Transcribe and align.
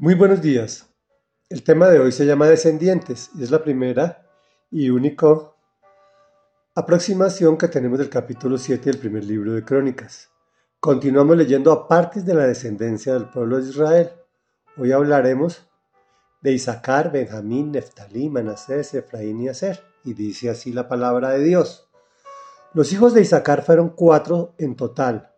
Muy 0.00 0.14
buenos 0.14 0.40
días. 0.40 0.88
El 1.48 1.64
tema 1.64 1.88
de 1.88 1.98
hoy 1.98 2.12
se 2.12 2.24
llama 2.24 2.46
Descendientes 2.46 3.30
y 3.34 3.42
es 3.42 3.50
la 3.50 3.64
primera 3.64 4.30
y 4.70 4.90
única 4.90 5.26
aproximación 6.76 7.58
que 7.58 7.66
tenemos 7.66 7.98
del 7.98 8.08
capítulo 8.08 8.58
7 8.58 8.90
del 8.90 9.00
primer 9.00 9.24
libro 9.24 9.54
de 9.54 9.64
Crónicas. 9.64 10.30
Continuamos 10.78 11.36
leyendo 11.36 11.72
a 11.72 11.88
partes 11.88 12.24
de 12.24 12.32
la 12.32 12.46
descendencia 12.46 13.12
del 13.12 13.28
pueblo 13.28 13.60
de 13.60 13.68
Israel. 13.68 14.10
Hoy 14.76 14.92
hablaremos 14.92 15.66
de 16.42 16.52
Isaacar, 16.52 17.10
Benjamín, 17.10 17.72
Neftalí, 17.72 18.28
Manasés, 18.28 18.94
Efraín 18.94 19.40
y 19.40 19.48
Aser. 19.48 19.82
Y 20.04 20.14
dice 20.14 20.48
así 20.48 20.72
la 20.72 20.86
palabra 20.86 21.30
de 21.30 21.42
Dios. 21.42 21.88
Los 22.72 22.92
hijos 22.92 23.14
de 23.14 23.22
Isaacar 23.22 23.64
fueron 23.64 23.88
cuatro 23.88 24.54
en 24.58 24.76
total. 24.76 25.32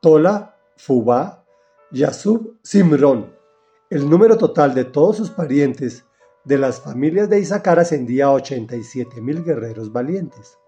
Tola, 0.00 0.54
Fubá, 0.76 1.44
Yasub, 1.90 2.60
Simrón. 2.62 3.42
El 3.90 4.08
número 4.08 4.38
total 4.38 4.74
de 4.74 4.84
todos 4.84 5.18
sus 5.18 5.30
parientes 5.30 6.06
de 6.44 6.56
las 6.56 6.80
familias 6.80 7.28
de 7.28 7.38
Isaacar 7.38 7.78
ascendía 7.78 8.26
a 8.26 8.32
87 8.32 9.20
mil 9.20 9.44
guerreros 9.44 9.92
valientes. 9.92 10.58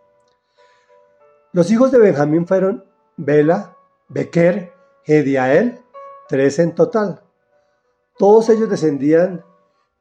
Los 1.52 1.70
hijos 1.70 1.90
de 1.90 1.98
Benjamín 1.98 2.46
fueron 2.46 2.84
Bela, 3.16 3.76
Bequer, 4.08 4.72
Hediael, 5.04 5.80
tres 6.28 6.58
en 6.58 6.74
total. 6.74 7.22
Todos 8.18 8.50
ellos 8.50 8.68
descendían 8.68 9.44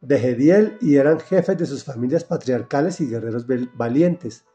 de 0.01 0.17
Hediel 0.17 0.77
y 0.81 0.97
eran 0.97 1.19
jefes 1.19 1.57
de 1.57 1.65
sus 1.65 1.85
familias 1.85 2.25
patriarcales 2.25 2.99
y 2.99 3.07
guerreros 3.07 3.45
valientes. 3.75 4.45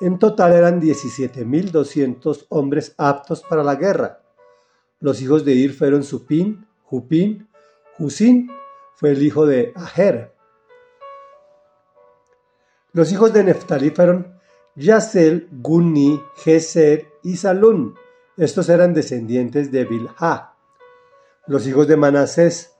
En 0.00 0.18
total 0.18 0.54
eran 0.54 0.80
17.200 0.80 2.46
hombres 2.48 2.94
aptos 2.98 3.42
para 3.42 3.62
la 3.62 3.76
guerra. 3.76 4.22
Los 4.98 5.22
hijos 5.22 5.44
de 5.44 5.52
Ir 5.52 5.72
fueron 5.72 6.02
Supín, 6.02 6.66
Jupín, 6.82 7.48
Husín 7.98 8.50
fue 8.94 9.10
el 9.10 9.22
hijo 9.22 9.46
de 9.46 9.72
Aher. 9.74 10.34
Los 12.92 13.12
hijos 13.12 13.32
de 13.32 13.44
Neftalí 13.44 13.90
fueron 13.90 14.40
Yasel, 14.74 15.48
Guni, 15.52 16.22
Geser 16.36 17.06
y 17.22 17.36
Salún. 17.36 17.94
Estos 18.36 18.68
eran 18.70 18.94
descendientes 18.94 19.70
de 19.70 19.84
Bilha. 19.84 20.54
Los 21.46 21.66
hijos 21.66 21.86
de 21.86 21.96
Manasés, 21.96 22.72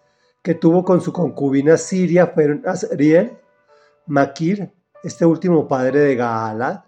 que 0.42 0.54
tuvo 0.54 0.84
con 0.84 1.02
su 1.02 1.12
concubina 1.12 1.76
Siria, 1.76 2.28
fueron 2.28 2.62
Asriel, 2.66 3.36
Maquir, 4.06 4.72
este 5.04 5.26
último 5.26 5.68
padre 5.68 6.00
de 6.00 6.16
Gaalad. 6.16 6.84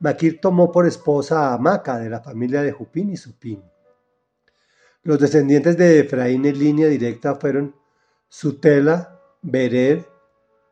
Maquir 0.00 0.40
tomó 0.40 0.72
por 0.72 0.86
esposa 0.86 1.52
a 1.52 1.58
Maca 1.58 1.98
de 1.98 2.10
la 2.10 2.20
familia 2.20 2.62
de 2.62 2.72
Jupín 2.72 3.10
y 3.10 3.16
Supín. 3.16 3.62
Los 5.02 5.18
descendientes 5.18 5.78
de 5.78 6.00
Efraín 6.00 6.44
en 6.44 6.58
línea 6.58 6.86
directa 6.86 7.34
fueron 7.34 7.74
Sutela, 8.28 9.18
Bered, 9.40 10.02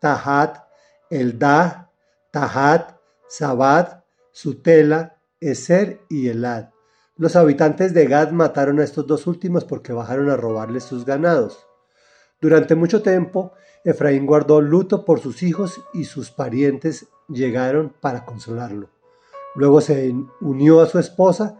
Tahat, 0.00 0.68
Eldad, 1.08 1.86
Tahat, 2.30 2.98
Sabad, 3.26 4.04
Sutela, 4.30 5.16
Eser 5.40 6.00
y 6.10 6.28
Elad. 6.28 6.68
Los 7.16 7.36
habitantes 7.36 7.94
de 7.94 8.06
Gad 8.06 8.30
mataron 8.32 8.80
a 8.80 8.84
estos 8.84 9.06
dos 9.06 9.26
últimos 9.26 9.64
porque 9.64 9.94
bajaron 9.94 10.28
a 10.30 10.36
robarles 10.36 10.84
sus 10.84 11.06
ganados. 11.06 11.66
Durante 12.40 12.74
mucho 12.74 13.02
tiempo, 13.02 13.52
Efraín 13.82 14.26
guardó 14.26 14.60
luto 14.60 15.06
por 15.06 15.20
sus 15.20 15.42
hijos 15.42 15.80
y 15.94 16.04
sus 16.04 16.30
parientes 16.30 17.08
llegaron 17.28 17.94
para 18.00 18.26
consolarlo. 18.26 18.90
Luego 19.54 19.80
se 19.80 20.14
unió 20.40 20.80
a 20.80 20.86
su 20.86 20.98
esposa 20.98 21.58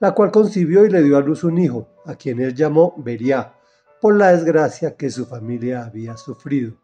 la 0.00 0.12
cual 0.12 0.30
concibió 0.30 0.84
y 0.84 0.90
le 0.90 1.02
dio 1.02 1.16
a 1.16 1.20
luz 1.20 1.44
un 1.44 1.58
hijo, 1.58 1.88
a 2.06 2.14
quien 2.14 2.40
él 2.40 2.54
llamó 2.54 2.94
Beria, 2.98 3.54
por 4.00 4.14
la 4.14 4.32
desgracia 4.32 4.96
que 4.96 5.10
su 5.10 5.26
familia 5.26 5.84
había 5.84 6.16
sufrido. 6.16 6.74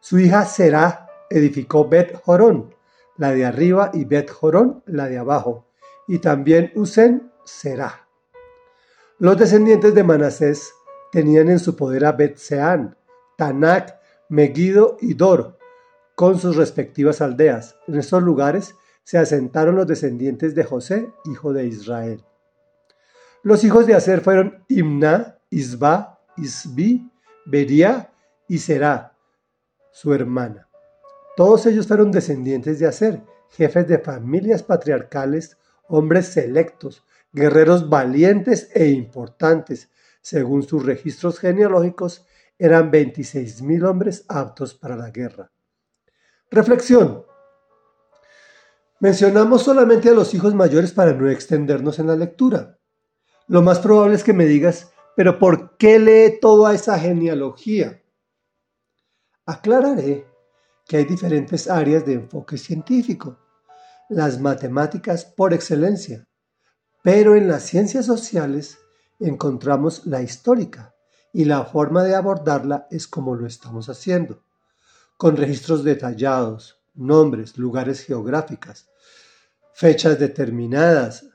Su 0.00 0.18
hija 0.18 0.44
Será 0.44 1.08
edificó 1.30 1.88
Bet 1.88 2.20
Jorón, 2.22 2.74
la 3.16 3.32
de 3.32 3.44
arriba, 3.44 3.90
y 3.92 4.04
Bet 4.04 4.30
Jorón, 4.30 4.82
la 4.86 5.08
de 5.08 5.18
abajo, 5.18 5.66
y 6.06 6.18
también 6.18 6.72
Usen 6.74 7.32
Será. 7.44 8.06
Los 9.18 9.38
descendientes 9.38 9.94
de 9.94 10.04
Manasés 10.04 10.72
tenían 11.10 11.48
en 11.48 11.58
su 11.58 11.76
poder 11.76 12.04
a 12.04 12.12
Bet 12.12 12.36
Seán, 12.36 12.96
Tanak, 13.36 13.98
Megiddo 14.28 14.96
y 15.00 15.14
Dor, 15.14 15.58
con 16.14 16.38
sus 16.38 16.56
respectivas 16.56 17.20
aldeas. 17.20 17.76
En 17.86 17.96
estos 17.96 18.22
lugares 18.22 18.74
se 19.04 19.18
asentaron 19.18 19.76
los 19.76 19.86
descendientes 19.86 20.54
de 20.54 20.64
José, 20.64 21.12
hijo 21.26 21.52
de 21.52 21.66
Israel. 21.66 22.24
Los 23.42 23.62
hijos 23.62 23.86
de 23.86 23.94
Aser 23.94 24.22
fueron 24.22 24.64
Imna, 24.68 25.38
Isba, 25.50 26.20
Isbi, 26.38 27.10
Beria 27.44 28.10
y 28.48 28.58
Será, 28.58 29.16
su 29.92 30.14
hermana. 30.14 30.68
Todos 31.36 31.66
ellos 31.66 31.86
fueron 31.86 32.10
descendientes 32.10 32.78
de 32.78 32.86
Aser, 32.86 33.22
jefes 33.50 33.86
de 33.86 33.98
familias 33.98 34.62
patriarcales, 34.62 35.58
hombres 35.88 36.26
selectos, 36.26 37.04
guerreros 37.32 37.90
valientes 37.90 38.70
e 38.74 38.88
importantes. 38.88 39.90
Según 40.22 40.62
sus 40.62 40.86
registros 40.86 41.38
genealógicos, 41.38 42.26
eran 42.58 42.90
26.000 42.90 43.86
hombres 43.86 44.24
aptos 44.28 44.74
para 44.74 44.96
la 44.96 45.10
guerra. 45.10 45.52
Reflexión. 46.50 47.26
Mencionamos 49.00 49.62
solamente 49.62 50.08
a 50.08 50.12
los 50.12 50.32
hijos 50.34 50.54
mayores 50.54 50.92
para 50.92 51.12
no 51.12 51.28
extendernos 51.28 51.98
en 51.98 52.06
la 52.06 52.16
lectura. 52.16 52.78
Lo 53.48 53.60
más 53.60 53.78
probable 53.80 54.14
es 54.14 54.24
que 54.24 54.32
me 54.32 54.46
digas, 54.46 54.92
pero 55.16 55.38
¿por 55.38 55.76
qué 55.76 55.98
lee 55.98 56.38
toda 56.40 56.74
esa 56.74 56.98
genealogía? 56.98 58.02
Aclararé 59.46 60.26
que 60.86 60.98
hay 60.98 61.04
diferentes 61.04 61.68
áreas 61.68 62.06
de 62.06 62.14
enfoque 62.14 62.56
científico, 62.56 63.38
las 64.08 64.40
matemáticas 64.40 65.24
por 65.24 65.52
excelencia, 65.52 66.26
pero 67.02 67.34
en 67.34 67.48
las 67.48 67.64
ciencias 67.64 68.06
sociales 68.06 68.78
encontramos 69.18 70.06
la 70.06 70.22
histórica 70.22 70.94
y 71.32 71.44
la 71.44 71.64
forma 71.64 72.04
de 72.04 72.14
abordarla 72.14 72.86
es 72.90 73.08
como 73.08 73.34
lo 73.34 73.46
estamos 73.46 73.88
haciendo, 73.88 74.44
con 75.16 75.36
registros 75.36 75.84
detallados, 75.84 76.83
nombres, 76.94 77.58
lugares 77.58 78.00
geográficas, 78.00 78.88
fechas 79.72 80.18
determinadas 80.18 81.26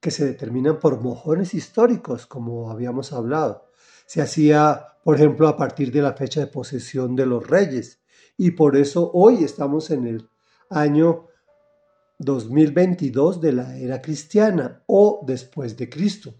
que 0.00 0.10
se 0.10 0.24
determinan 0.24 0.78
por 0.78 1.00
mojones 1.00 1.54
históricos, 1.54 2.26
como 2.26 2.70
habíamos 2.70 3.12
hablado. 3.12 3.70
Se 4.06 4.20
hacía, 4.20 4.98
por 5.02 5.16
ejemplo, 5.16 5.48
a 5.48 5.56
partir 5.56 5.90
de 5.90 6.02
la 6.02 6.12
fecha 6.12 6.40
de 6.40 6.46
posesión 6.46 7.16
de 7.16 7.26
los 7.26 7.46
reyes. 7.46 8.00
Y 8.36 8.50
por 8.50 8.76
eso 8.76 9.10
hoy 9.14 9.44
estamos 9.44 9.90
en 9.90 10.06
el 10.06 10.28
año 10.68 11.28
2022 12.18 13.40
de 13.40 13.52
la 13.52 13.76
era 13.76 14.00
cristiana 14.00 14.82
o 14.86 15.20
después 15.26 15.76
de 15.76 15.88
Cristo. 15.88 16.34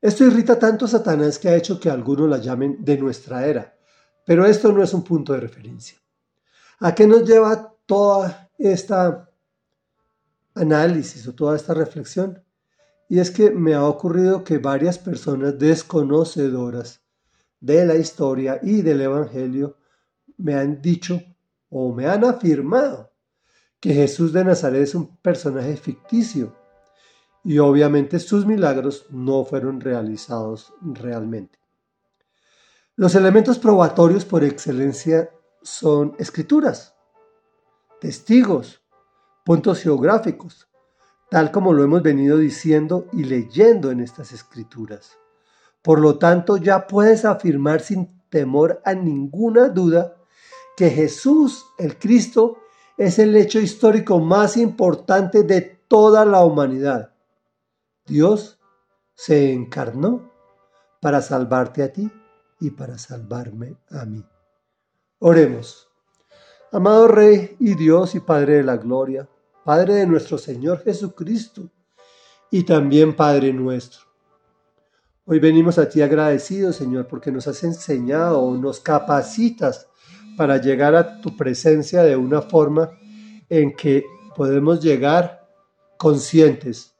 Esto 0.00 0.24
irrita 0.24 0.58
tanto 0.58 0.86
a 0.86 0.88
Satanás 0.88 1.38
que 1.38 1.48
ha 1.48 1.56
hecho 1.56 1.78
que 1.78 1.90
algunos 1.90 2.28
la 2.28 2.38
llamen 2.38 2.78
de 2.80 2.96
nuestra 2.96 3.46
era, 3.46 3.76
pero 4.24 4.46
esto 4.46 4.72
no 4.72 4.82
es 4.82 4.94
un 4.94 5.04
punto 5.04 5.32
de 5.32 5.40
referencia. 5.40 5.98
¿A 6.80 6.94
qué 6.94 7.06
nos 7.06 7.28
lleva 7.28 7.74
toda 7.90 8.48
esta 8.56 9.28
análisis 10.54 11.26
o 11.26 11.34
toda 11.34 11.56
esta 11.56 11.74
reflexión. 11.74 12.40
Y 13.08 13.18
es 13.18 13.32
que 13.32 13.50
me 13.50 13.74
ha 13.74 13.84
ocurrido 13.84 14.44
que 14.44 14.58
varias 14.58 14.96
personas 14.96 15.58
desconocedoras 15.58 17.02
de 17.58 17.84
la 17.84 17.96
historia 17.96 18.60
y 18.62 18.82
del 18.82 19.00
Evangelio 19.00 19.76
me 20.36 20.54
han 20.54 20.80
dicho 20.80 21.20
o 21.68 21.92
me 21.92 22.06
han 22.06 22.24
afirmado 22.24 23.10
que 23.80 23.92
Jesús 23.92 24.32
de 24.32 24.44
Nazaret 24.44 24.82
es 24.82 24.94
un 24.94 25.16
personaje 25.16 25.76
ficticio 25.76 26.54
y 27.42 27.58
obviamente 27.58 28.20
sus 28.20 28.46
milagros 28.46 29.06
no 29.10 29.44
fueron 29.44 29.80
realizados 29.80 30.72
realmente. 30.80 31.58
Los 32.94 33.16
elementos 33.16 33.58
probatorios 33.58 34.24
por 34.24 34.44
excelencia 34.44 35.30
son 35.60 36.14
escrituras, 36.20 36.94
testigos, 38.00 38.82
puntos 39.44 39.80
geográficos, 39.80 40.68
tal 41.30 41.50
como 41.52 41.72
lo 41.72 41.84
hemos 41.84 42.02
venido 42.02 42.38
diciendo 42.38 43.06
y 43.12 43.24
leyendo 43.24 43.90
en 43.90 44.00
estas 44.00 44.32
escrituras. 44.32 45.18
Por 45.82 46.00
lo 46.00 46.18
tanto, 46.18 46.56
ya 46.56 46.86
puedes 46.86 47.24
afirmar 47.24 47.80
sin 47.80 48.20
temor 48.28 48.80
a 48.84 48.94
ninguna 48.94 49.68
duda 49.68 50.16
que 50.76 50.90
Jesús, 50.90 51.66
el 51.78 51.98
Cristo, 51.98 52.58
es 52.96 53.18
el 53.18 53.36
hecho 53.36 53.60
histórico 53.60 54.18
más 54.18 54.56
importante 54.56 55.42
de 55.42 55.60
toda 55.88 56.24
la 56.24 56.44
humanidad. 56.44 57.14
Dios 58.06 58.58
se 59.14 59.52
encarnó 59.52 60.32
para 61.00 61.22
salvarte 61.22 61.82
a 61.82 61.92
ti 61.92 62.10
y 62.60 62.70
para 62.70 62.98
salvarme 62.98 63.76
a 63.90 64.04
mí. 64.04 64.24
Oremos. 65.18 65.89
Amado 66.72 67.08
Rey 67.08 67.56
y 67.58 67.74
Dios 67.74 68.14
y 68.14 68.20
Padre 68.20 68.58
de 68.58 68.62
la 68.62 68.76
Gloria, 68.76 69.28
Padre 69.64 69.94
de 69.94 70.06
nuestro 70.06 70.38
Señor 70.38 70.84
Jesucristo 70.84 71.68
y 72.48 72.62
también 72.62 73.16
Padre 73.16 73.52
nuestro. 73.52 74.02
Hoy 75.24 75.40
venimos 75.40 75.78
a 75.78 75.88
ti 75.88 76.00
agradecidos, 76.00 76.76
Señor, 76.76 77.08
porque 77.08 77.32
nos 77.32 77.48
has 77.48 77.64
enseñado 77.64 78.56
nos 78.56 78.78
capacitas 78.78 79.88
para 80.36 80.58
llegar 80.58 80.94
a 80.94 81.20
tu 81.20 81.36
presencia 81.36 82.04
de 82.04 82.14
una 82.14 82.40
forma 82.40 82.96
en 83.48 83.74
que 83.74 84.04
podemos 84.36 84.80
llegar 84.80 85.48
conscientes, 85.98 86.94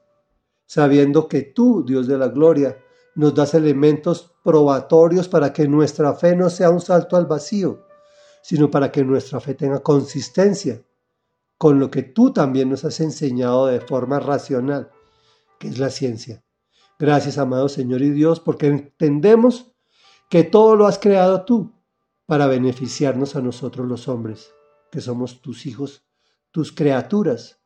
sabiendo 0.66 1.28
que 1.28 1.42
tú, 1.42 1.84
Dios 1.86 2.08
de 2.08 2.18
la 2.18 2.26
gloria, 2.26 2.76
nos 3.14 3.36
das 3.36 3.54
elementos 3.54 4.32
probatorios 4.42 5.28
para 5.28 5.52
que 5.52 5.68
nuestra 5.68 6.12
fe 6.14 6.34
no 6.34 6.50
sea 6.50 6.70
un 6.70 6.80
salto 6.80 7.16
al 7.16 7.26
vacío, 7.26 7.84
sino 8.42 8.70
para 8.70 8.90
que 8.90 9.04
nuestra 9.04 9.40
fe 9.40 9.54
tenga 9.54 9.82
consistencia 9.82 10.82
con 11.58 11.78
lo 11.78 11.90
que 11.90 12.02
tú 12.02 12.32
también 12.32 12.70
nos 12.70 12.84
has 12.84 13.00
enseñado 13.00 13.66
de 13.66 13.80
forma 13.80 14.18
racional, 14.18 14.90
que 15.58 15.68
es 15.68 15.78
la 15.78 15.90
ciencia. 15.90 16.42
Gracias, 16.98 17.38
amado 17.38 17.68
Señor 17.68 18.02
y 18.02 18.10
Dios, 18.10 18.40
porque 18.40 18.66
entendemos 18.66 19.72
que 20.30 20.44
todo 20.44 20.76
lo 20.76 20.86
has 20.86 20.98
creado 20.98 21.44
tú 21.44 21.72
para 22.24 22.46
beneficiarnos 22.46 23.36
a 23.36 23.42
nosotros 23.42 23.86
los 23.88 24.08
hombres, 24.08 24.52
que 24.90 25.00
somos 25.00 25.42
tus 25.42 25.66
hijos, 25.66 26.04
tus 26.50 26.72
criaturas, 26.72 27.58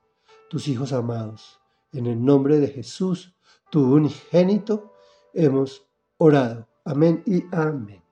tus 0.49 0.69
hijos 0.69 0.93
amados. 0.93 1.61
En 1.93 2.07
el 2.07 2.25
nombre 2.25 2.59
de 2.59 2.69
Jesús, 2.69 3.37
tu 3.71 3.95
unigénito, 3.95 4.93
hemos 5.33 5.87
orado. 6.17 6.69
Amén 6.85 7.23
y 7.27 7.45
amén. 7.53 8.04